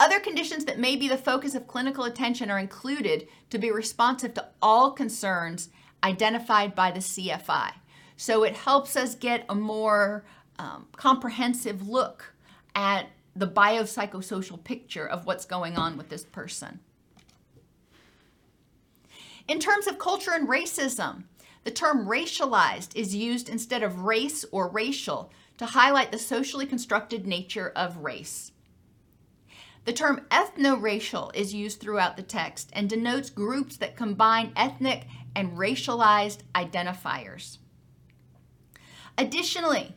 [0.00, 4.32] Other conditions that may be the focus of clinical attention are included to be responsive
[4.32, 5.68] to all concerns
[6.02, 7.72] identified by the CFI.
[8.16, 10.24] So it helps us get a more
[10.58, 12.32] um, comprehensive look
[12.74, 16.80] at the biopsychosocial picture of what's going on with this person.
[19.46, 21.24] In terms of culture and racism,
[21.64, 27.26] the term racialized is used instead of race or racial to highlight the socially constructed
[27.26, 28.52] nature of race.
[29.84, 35.56] The term ethno-racial is used throughout the text and denotes groups that combine ethnic and
[35.56, 37.58] racialized identifiers.
[39.16, 39.94] Additionally,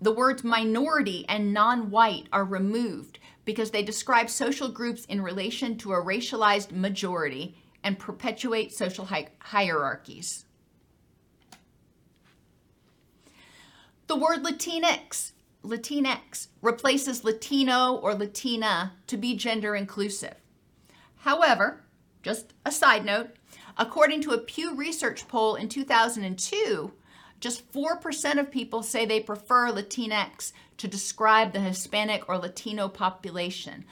[0.00, 5.76] the words minority and non white are removed because they describe social groups in relation
[5.78, 10.44] to a racialized majority and perpetuate social hi- hierarchies.
[14.06, 15.32] The word Latinx,
[15.66, 20.34] Latinx replaces Latino or Latina to be gender inclusive.
[21.16, 21.84] However,
[22.22, 23.30] just a side note,
[23.76, 26.92] according to a Pew Research poll in 2002,
[27.40, 33.84] just 4% of people say they prefer Latinx to describe the Hispanic or Latino population.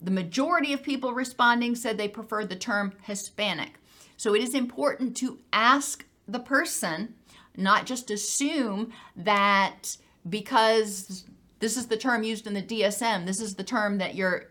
[0.00, 3.74] The majority of people responding said they preferred the term Hispanic.
[4.16, 7.14] So it is important to ask the person
[7.56, 9.96] not just assume that
[10.28, 11.24] because
[11.60, 14.50] this is the term used in the DSM, this is the term that your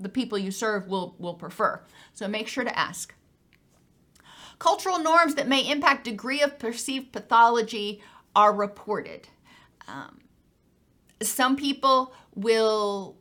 [0.00, 1.80] the people you serve will will prefer.
[2.12, 3.14] So make sure to ask.
[4.58, 8.00] Cultural norms that may impact degree of perceived pathology
[8.34, 9.28] are reported.
[9.88, 10.20] Um,
[11.20, 13.16] some people will,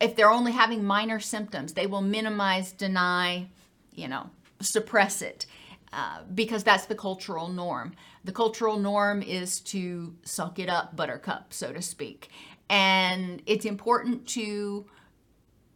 [0.00, 3.48] if they're only having minor symptoms, they will minimize, deny,
[3.92, 4.30] you know,
[4.60, 5.46] suppress it.
[5.92, 7.94] Uh, because that's the cultural norm.
[8.26, 12.28] The cultural norm is to suck it up, buttercup, so to speak.
[12.68, 14.86] And it's important to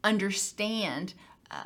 [0.03, 1.15] understand
[1.49, 1.63] uh,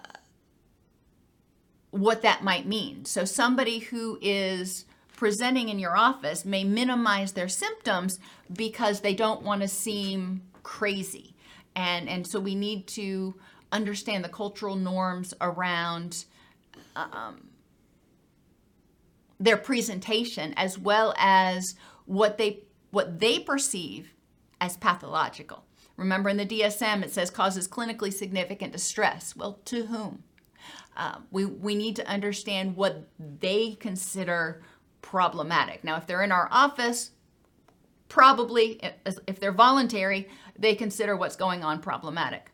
[1.91, 3.07] what that might mean.
[3.07, 4.85] So, somebody who is
[5.16, 8.18] presenting in your office may minimize their symptoms
[8.53, 11.35] because they don't want to seem crazy.
[11.74, 13.35] And, and so, we need to
[13.72, 16.26] understand the cultural norms around.
[16.95, 17.54] Um,
[19.45, 21.74] their presentation as well as
[22.07, 24.14] what they what they perceive
[24.61, 25.64] as pathological.
[25.97, 29.36] Remember in the DSM it says causes clinically significant distress.
[29.36, 30.24] Well, to whom?
[30.97, 34.62] Uh, we, we need to understand what they consider
[35.03, 35.82] problematic.
[35.82, 37.11] Now, if they're in our office,
[38.09, 38.80] probably,
[39.26, 42.53] if they're voluntary, they consider what's going on problematic.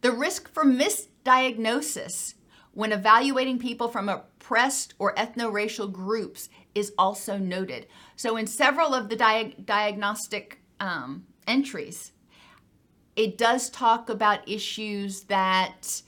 [0.00, 2.34] The risk for misdiagnosis
[2.78, 7.88] when evaluating people from oppressed or ethno-racial groups is also noted.
[8.14, 12.12] So in several of the dia- diagnostic um, entries,
[13.16, 16.02] it does talk about issues that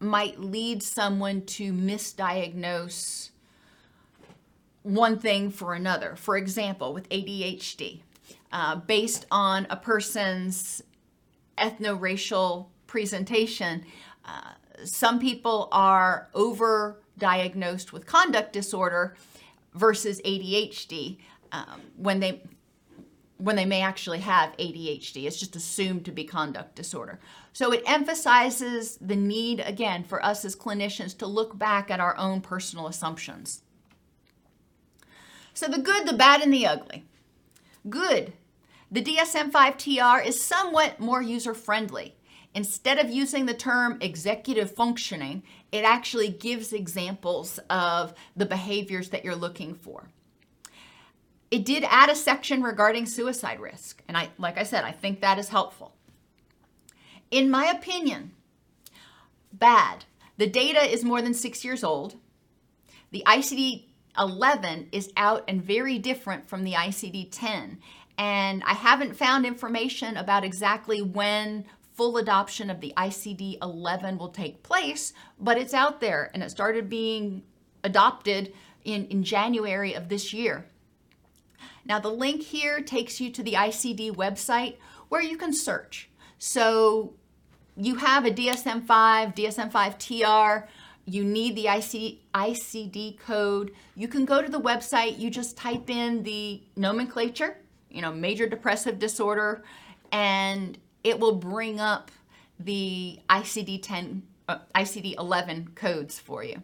[0.00, 3.30] might lead someone to misdiagnose
[4.82, 6.16] one thing for another.
[6.16, 8.00] For example, with ADHD,
[8.50, 10.82] uh, based on a person's
[11.56, 13.84] ethno racial presentation,
[14.24, 14.54] uh,
[14.84, 19.16] some people are over diagnosed with conduct disorder
[19.74, 21.18] versus ADHD
[21.52, 22.42] um, when they
[23.38, 25.26] when they may actually have ADHD.
[25.26, 27.20] It's just assumed to be conduct disorder.
[27.52, 32.16] So it emphasizes the need, again, for us as clinicians to look back at our
[32.16, 33.62] own personal assumptions.
[35.52, 37.04] So the good, the bad, and the ugly.
[37.88, 38.32] Good.
[38.90, 42.15] The DSM 5 TR is somewhat more user friendly.
[42.56, 49.22] Instead of using the term executive functioning, it actually gives examples of the behaviors that
[49.26, 50.08] you're looking for.
[51.50, 55.20] It did add a section regarding suicide risk, and I like I said, I think
[55.20, 55.94] that is helpful.
[57.30, 58.32] In my opinion,
[59.52, 60.06] bad.
[60.38, 62.16] The data is more than 6 years old.
[63.10, 63.84] The ICD
[64.18, 67.80] 11 is out and very different from the ICD 10.
[68.18, 74.28] And I haven't found information about exactly when full adoption of the ICD 11 will
[74.28, 77.42] take place, but it's out there and it started being
[77.82, 78.52] adopted
[78.84, 80.66] in, in January of this year.
[81.84, 84.76] Now, the link here takes you to the ICD website
[85.08, 86.10] where you can search.
[86.38, 87.14] So,
[87.76, 90.68] you have a DSM 5, DSM 5 TR,
[91.06, 93.72] you need the IC, ICD code.
[93.94, 97.58] You can go to the website, you just type in the nomenclature,
[97.90, 99.62] you know, major depressive disorder,
[100.10, 100.76] and
[101.06, 102.10] it will bring up
[102.58, 106.60] the ICD 10, uh, ICD 11 codes for you.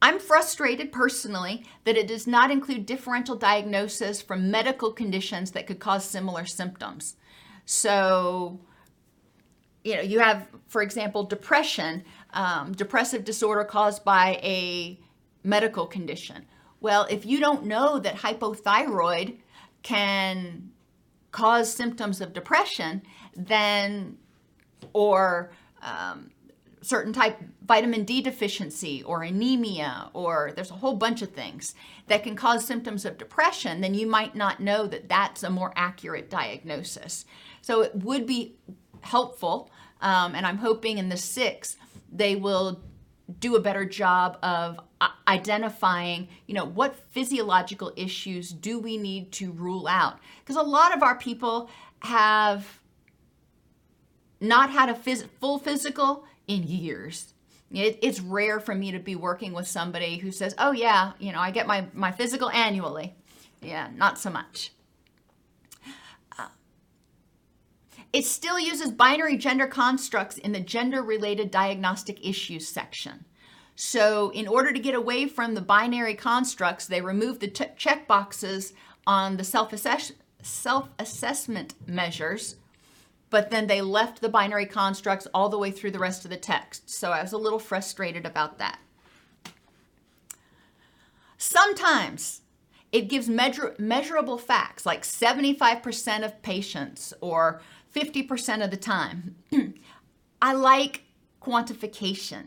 [0.00, 5.78] I'm frustrated personally that it does not include differential diagnosis from medical conditions that could
[5.78, 7.16] cause similar symptoms.
[7.66, 8.58] So,
[9.84, 14.98] you know, you have, for example, depression, um, depressive disorder caused by a
[15.44, 16.46] medical condition.
[16.80, 19.36] Well, if you don't know that hypothyroid
[19.82, 20.71] can
[21.32, 23.02] cause symptoms of depression,
[23.34, 24.16] then,
[24.92, 25.50] or
[25.82, 26.30] um,
[26.82, 31.74] certain type vitamin D deficiency or anemia, or there's a whole bunch of things
[32.08, 35.72] that can cause symptoms of depression, then you might not know that that's a more
[35.74, 37.24] accurate diagnosis.
[37.62, 38.56] So it would be
[39.00, 39.70] helpful,
[40.00, 41.76] um, and I'm hoping in the six
[42.12, 42.80] they will
[43.40, 49.32] do a better job of uh, identifying, you know, what physiological issues do we need
[49.32, 50.18] to rule out?
[50.40, 51.70] Because a lot of our people
[52.00, 52.80] have
[54.40, 57.34] not had a phys- full physical in years.
[57.70, 61.32] It, it's rare for me to be working with somebody who says, "Oh yeah, you
[61.32, 63.14] know, I get my my physical annually."
[63.62, 64.72] Yeah, not so much.
[68.12, 73.24] It still uses binary gender constructs in the gender related diagnostic issues section.
[73.74, 78.06] So, in order to get away from the binary constructs, they removed the t- check
[78.06, 78.74] boxes
[79.06, 79.72] on the self
[80.98, 82.56] assessment measures,
[83.30, 86.36] but then they left the binary constructs all the way through the rest of the
[86.36, 86.90] text.
[86.90, 88.78] So, I was a little frustrated about that.
[91.38, 92.42] Sometimes
[92.92, 97.62] it gives measure- measurable facts like 75% of patients or
[97.94, 99.36] 50% of the time.
[100.42, 101.04] I like
[101.40, 102.46] quantification.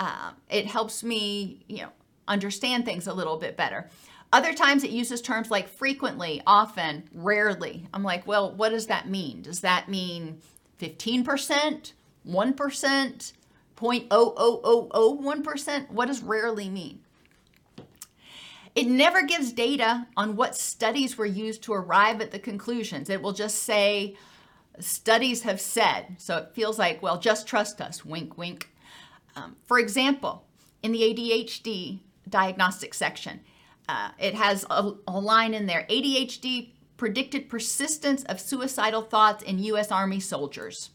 [0.00, 1.90] Uh, it helps me, you know,
[2.26, 3.88] understand things a little bit better.
[4.32, 7.86] Other times it uses terms like frequently, often, rarely.
[7.94, 9.42] I'm like, well, what does that mean?
[9.42, 10.40] Does that mean
[10.80, 11.92] 15%,
[12.28, 13.32] 1%,
[13.76, 15.90] 0.00001%?
[15.90, 17.00] What does rarely mean?
[18.74, 23.10] It never gives data on what studies were used to arrive at the conclusions.
[23.10, 24.16] It will just say
[24.80, 26.16] studies have said.
[26.18, 28.70] So it feels like, well, just trust us, wink, wink.
[29.36, 30.44] Um, for example,
[30.82, 33.40] in the ADHD diagnostic section,
[33.88, 39.58] uh, it has a, a line in there ADHD predicted persistence of suicidal thoughts in
[39.60, 39.90] U.S.
[39.90, 40.90] Army soldiers.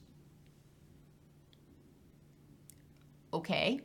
[3.34, 3.82] Okay.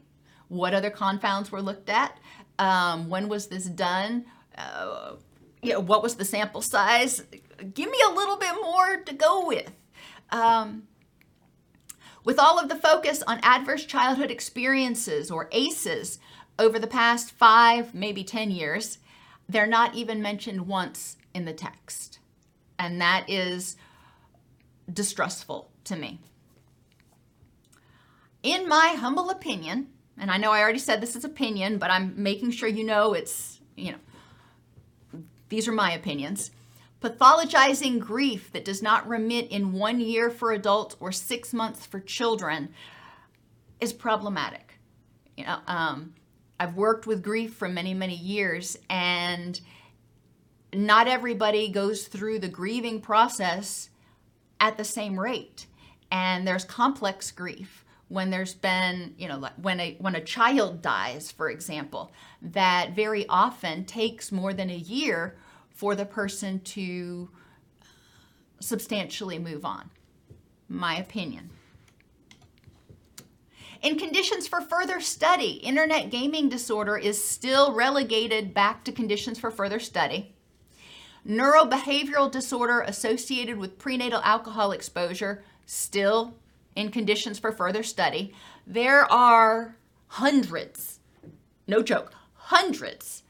[0.49, 2.19] What other confounds were looked at?
[2.59, 4.27] Um, when was this done?
[4.57, 5.13] Uh,
[5.63, 7.23] you know, what was the sample size?
[7.75, 9.73] Give me a little bit more to go with.
[10.31, 10.85] Um,
[12.25, 16.19] with all of the focus on adverse childhood experiences or ACEs
[16.59, 18.99] over the past five, maybe 10 years,
[19.49, 22.19] they're not even mentioned once in the text.
[22.79, 23.77] And that is
[24.93, 26.21] distrustful to me.
[28.43, 32.15] In my humble opinion, and I know I already said this is opinion, but I'm
[32.23, 36.51] making sure you know it's, you know, these are my opinions.
[37.01, 42.01] Pathologizing grief that does not remit in one year for adults or six months for
[42.01, 42.71] children
[43.81, 44.79] is problematic.
[45.37, 46.15] You know, um,
[46.59, 49.61] I've worked with grief for many, many years, and
[50.75, 53.91] not everybody goes through the grieving process
[54.59, 55.67] at the same rate.
[56.11, 61.31] And there's complex grief when there's been, you know, when a when a child dies,
[61.31, 62.11] for example,
[62.43, 65.37] that very often takes more than a year
[65.79, 67.31] for the person to
[68.59, 69.89] substantially move on.
[70.69, 71.51] My opinion.
[73.81, 79.53] In conditions for further study, internet gaming disorder is still relegated back to conditions for
[79.53, 80.35] further study.
[81.25, 86.35] Neurobehavioral disorder associated with prenatal alcohol exposure, still
[86.75, 88.35] in conditions for further study.
[88.67, 89.77] There are
[90.09, 90.99] hundreds,
[91.69, 93.23] no joke, hundreds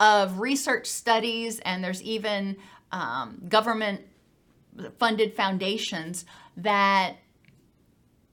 [0.00, 2.56] of research studies, and there's even
[2.92, 4.02] um, government
[4.98, 6.24] funded foundations
[6.56, 7.16] that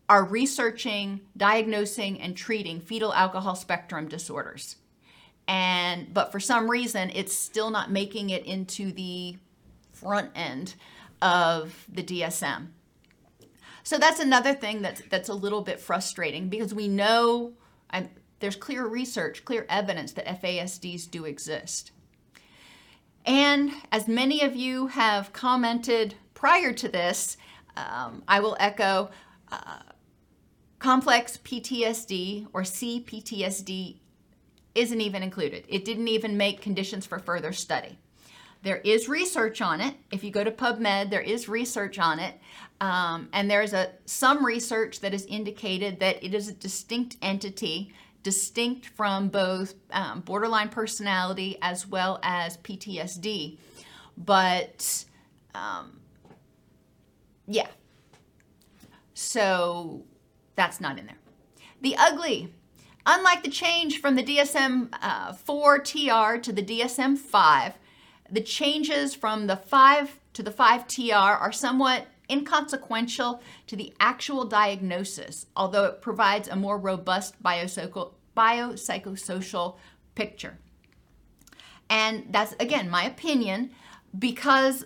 [0.09, 4.75] are researching, diagnosing, and treating fetal alcohol spectrum disorders.
[5.47, 9.37] And but for some reason, it's still not making it into the
[9.93, 10.75] front end
[11.21, 12.67] of the DSM.
[13.83, 17.53] So that's another thing that's that's a little bit frustrating because we know
[17.89, 18.09] and
[18.41, 21.91] there's clear research, clear evidence that FASDs do exist.
[23.25, 27.37] And as many of you have commented prior to this,
[27.77, 29.11] um, I will echo
[29.51, 29.79] uh,
[30.79, 33.97] Complex PTSD or CPTSD
[34.73, 35.65] isn't even included.
[35.67, 37.99] It didn't even make conditions for further study.
[38.63, 39.95] There is research on it.
[40.11, 42.39] If you go to PubMed, there is research on it,
[42.79, 47.91] um, and there's a some research that has indicated that it is a distinct entity,
[48.24, 53.57] distinct from both um, borderline personality as well as PTSD.
[54.17, 55.05] But
[55.55, 55.99] um,
[57.47, 57.67] yeah,
[59.13, 60.03] so
[60.55, 61.17] that's not in there.
[61.82, 62.53] The ugly.
[63.05, 67.74] Unlike the change from the DSM uh, 4 TR to the DSM 5,
[68.30, 74.45] the changes from the 5 to the 5 TR are somewhat inconsequential to the actual
[74.45, 79.75] diagnosis, although it provides a more robust biopsychosocial
[80.15, 80.57] picture.
[81.89, 83.71] And that's, again, my opinion,
[84.17, 84.86] because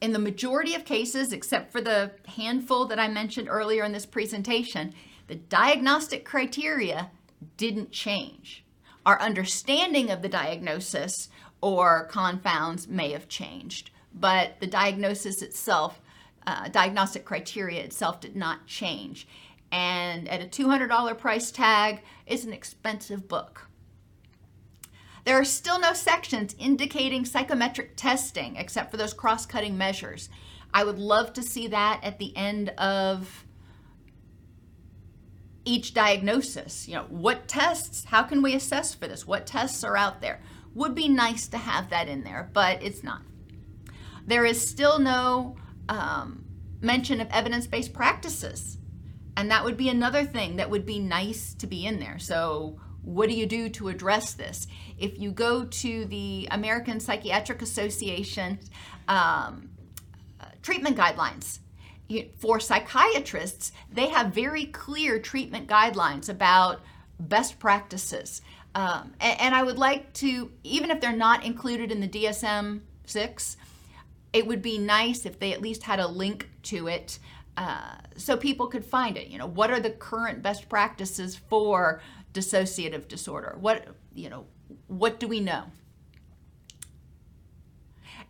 [0.00, 4.06] in the majority of cases, except for the handful that I mentioned earlier in this
[4.06, 4.94] presentation,
[5.28, 7.12] the diagnostic criteria
[7.56, 8.64] didn't change.
[9.06, 11.28] Our understanding of the diagnosis
[11.60, 16.01] or confounds may have changed, but the diagnosis itself,
[16.46, 19.26] uh, diagnostic criteria itself did not change.
[19.70, 23.68] And at a $200 price tag, is an expensive book.
[25.24, 30.28] There are still no sections indicating psychometric testing except for those cross cutting measures.
[30.74, 33.44] I would love to see that at the end of
[35.64, 36.88] each diagnosis.
[36.88, 39.26] You know, what tests, how can we assess for this?
[39.26, 40.40] What tests are out there?
[40.74, 43.22] Would be nice to have that in there, but it's not.
[44.26, 45.56] There is still no
[45.88, 46.44] um,
[46.80, 48.78] mention of evidence based practices.
[49.36, 52.18] And that would be another thing that would be nice to be in there.
[52.18, 54.66] So, what do you do to address this?
[54.98, 58.60] If you go to the American Psychiatric Association
[59.08, 59.70] um,
[60.40, 61.58] uh, treatment guidelines
[62.36, 66.80] for psychiatrists, they have very clear treatment guidelines about
[67.18, 68.42] best practices.
[68.74, 72.80] Um, and, and I would like to, even if they're not included in the DSM
[73.06, 73.56] 6,
[74.32, 77.18] it would be nice if they at least had a link to it
[77.56, 79.28] uh, so people could find it.
[79.28, 82.00] You know, what are the current best practices for
[82.32, 83.56] dissociative disorder?
[83.60, 84.46] What, you know,
[84.86, 85.64] what do we know?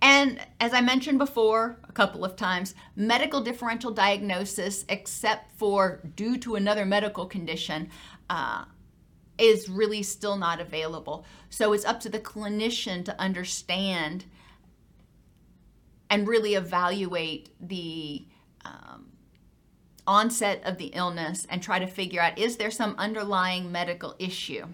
[0.00, 6.36] And as I mentioned before a couple of times, medical differential diagnosis, except for due
[6.38, 7.88] to another medical condition,
[8.28, 8.64] uh,
[9.38, 11.24] is really still not available.
[11.50, 14.24] So it's up to the clinician to understand
[16.12, 18.26] and really evaluate the
[18.66, 19.06] um,
[20.06, 24.66] onset of the illness and try to figure out is there some underlying medical issue.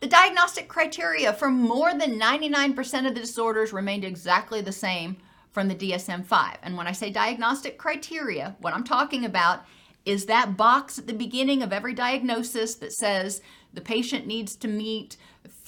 [0.00, 5.18] The diagnostic criteria for more than 99% of the disorders remained exactly the same
[5.52, 6.58] from the DSM 5.
[6.64, 9.64] And when I say diagnostic criteria, what I'm talking about
[10.04, 13.40] is that box at the beginning of every diagnosis that says
[13.72, 15.16] the patient needs to meet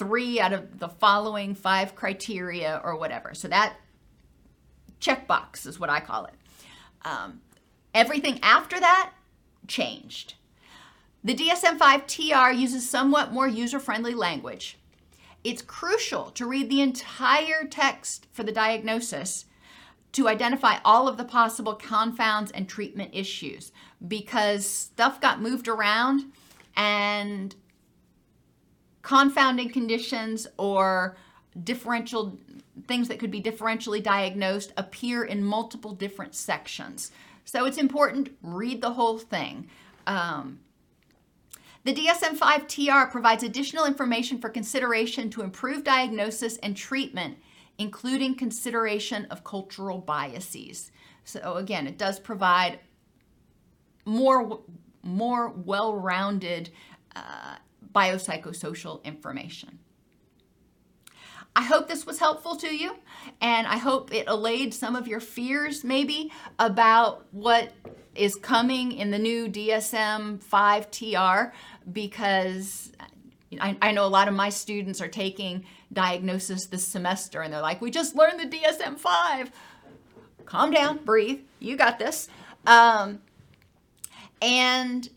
[0.03, 3.33] three out of the following five criteria or whatever.
[3.33, 3.77] So that
[4.99, 6.33] checkbox is what I call it.
[7.03, 7.41] Um,
[7.93, 9.11] everything after that
[9.67, 10.35] changed.
[11.23, 14.77] The DSM 5 TR uses somewhat more user friendly language.
[15.43, 19.45] It's crucial to read the entire text for the diagnosis
[20.13, 23.71] to identify all of the possible confounds and treatment issues
[24.05, 26.31] because stuff got moved around
[26.75, 27.55] and
[29.03, 31.15] confounding conditions or
[31.63, 32.39] differential
[32.87, 37.11] things that could be differentially diagnosed appear in multiple different sections.
[37.45, 39.69] So it's important read the whole thing.
[40.07, 40.59] Um,
[41.83, 47.37] The DSM 5 TR provides additional information for consideration to improve diagnosis and treatment,
[47.77, 50.91] including consideration of cultural biases.
[51.25, 52.79] So, again, it does provide
[54.05, 54.61] more,
[55.03, 56.69] more well rounded
[57.15, 57.57] uh,
[57.93, 59.79] biopsychosocial information.
[61.55, 62.95] I hope this was helpful to you,
[63.39, 67.71] and I hope it allayed some of your fears, maybe, about what
[68.15, 71.53] is coming in the new DSM 5 TR,
[71.91, 72.91] because
[73.61, 77.61] I, I, know a lot of my students are taking diagnosis this semester, and they're
[77.61, 79.51] like, We just learned the DSM 5.
[80.45, 82.29] Calm down, breathe, you got this.
[82.65, 83.21] Um,
[84.41, 85.07] and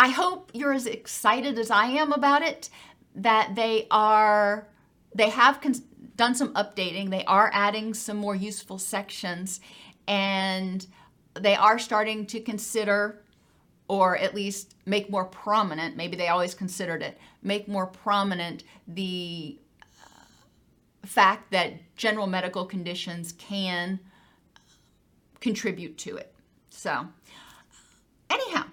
[0.00, 2.70] I hope you're as excited as I am about it,
[3.14, 4.66] that they are
[5.14, 5.74] they have con-
[6.16, 7.10] done some updating.
[7.10, 9.60] They are adding some more useful sections,
[10.08, 10.86] and
[11.34, 13.22] they are starting to consider,
[13.88, 15.98] or at least make more prominent.
[15.98, 17.18] Maybe they always considered it.
[17.42, 24.00] Make more prominent the uh, fact that general medical conditions can
[25.40, 26.32] contribute to it.
[26.70, 27.06] So,
[28.30, 28.64] anyhow,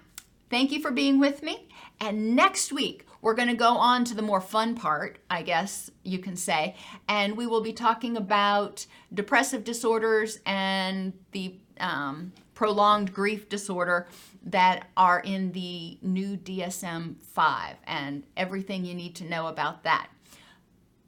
[0.50, 1.68] thank you for being with me.
[2.00, 5.90] And next week, we're going to go on to the more fun part, I guess
[6.04, 6.76] you can say,
[7.08, 14.06] and we will be talking about depressive disorders and the um, prolonged grief disorder
[14.44, 20.08] that are in the new DSM 5 and everything you need to know about that.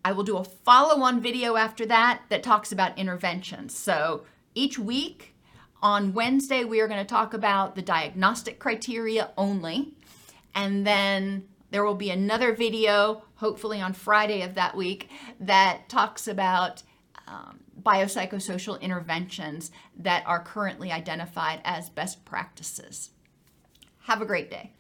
[0.04, 3.76] I will do a follow on video after that that talks about interventions.
[3.76, 4.24] So
[4.54, 5.29] each week
[5.82, 9.94] on Wednesday, we are going to talk about the diagnostic criteria only.
[10.54, 15.08] And then there will be another video, hopefully on Friday of that week,
[15.38, 16.82] that talks about
[17.26, 23.10] um, biopsychosocial interventions that are currently identified as best practices.
[24.02, 24.72] Have a great day.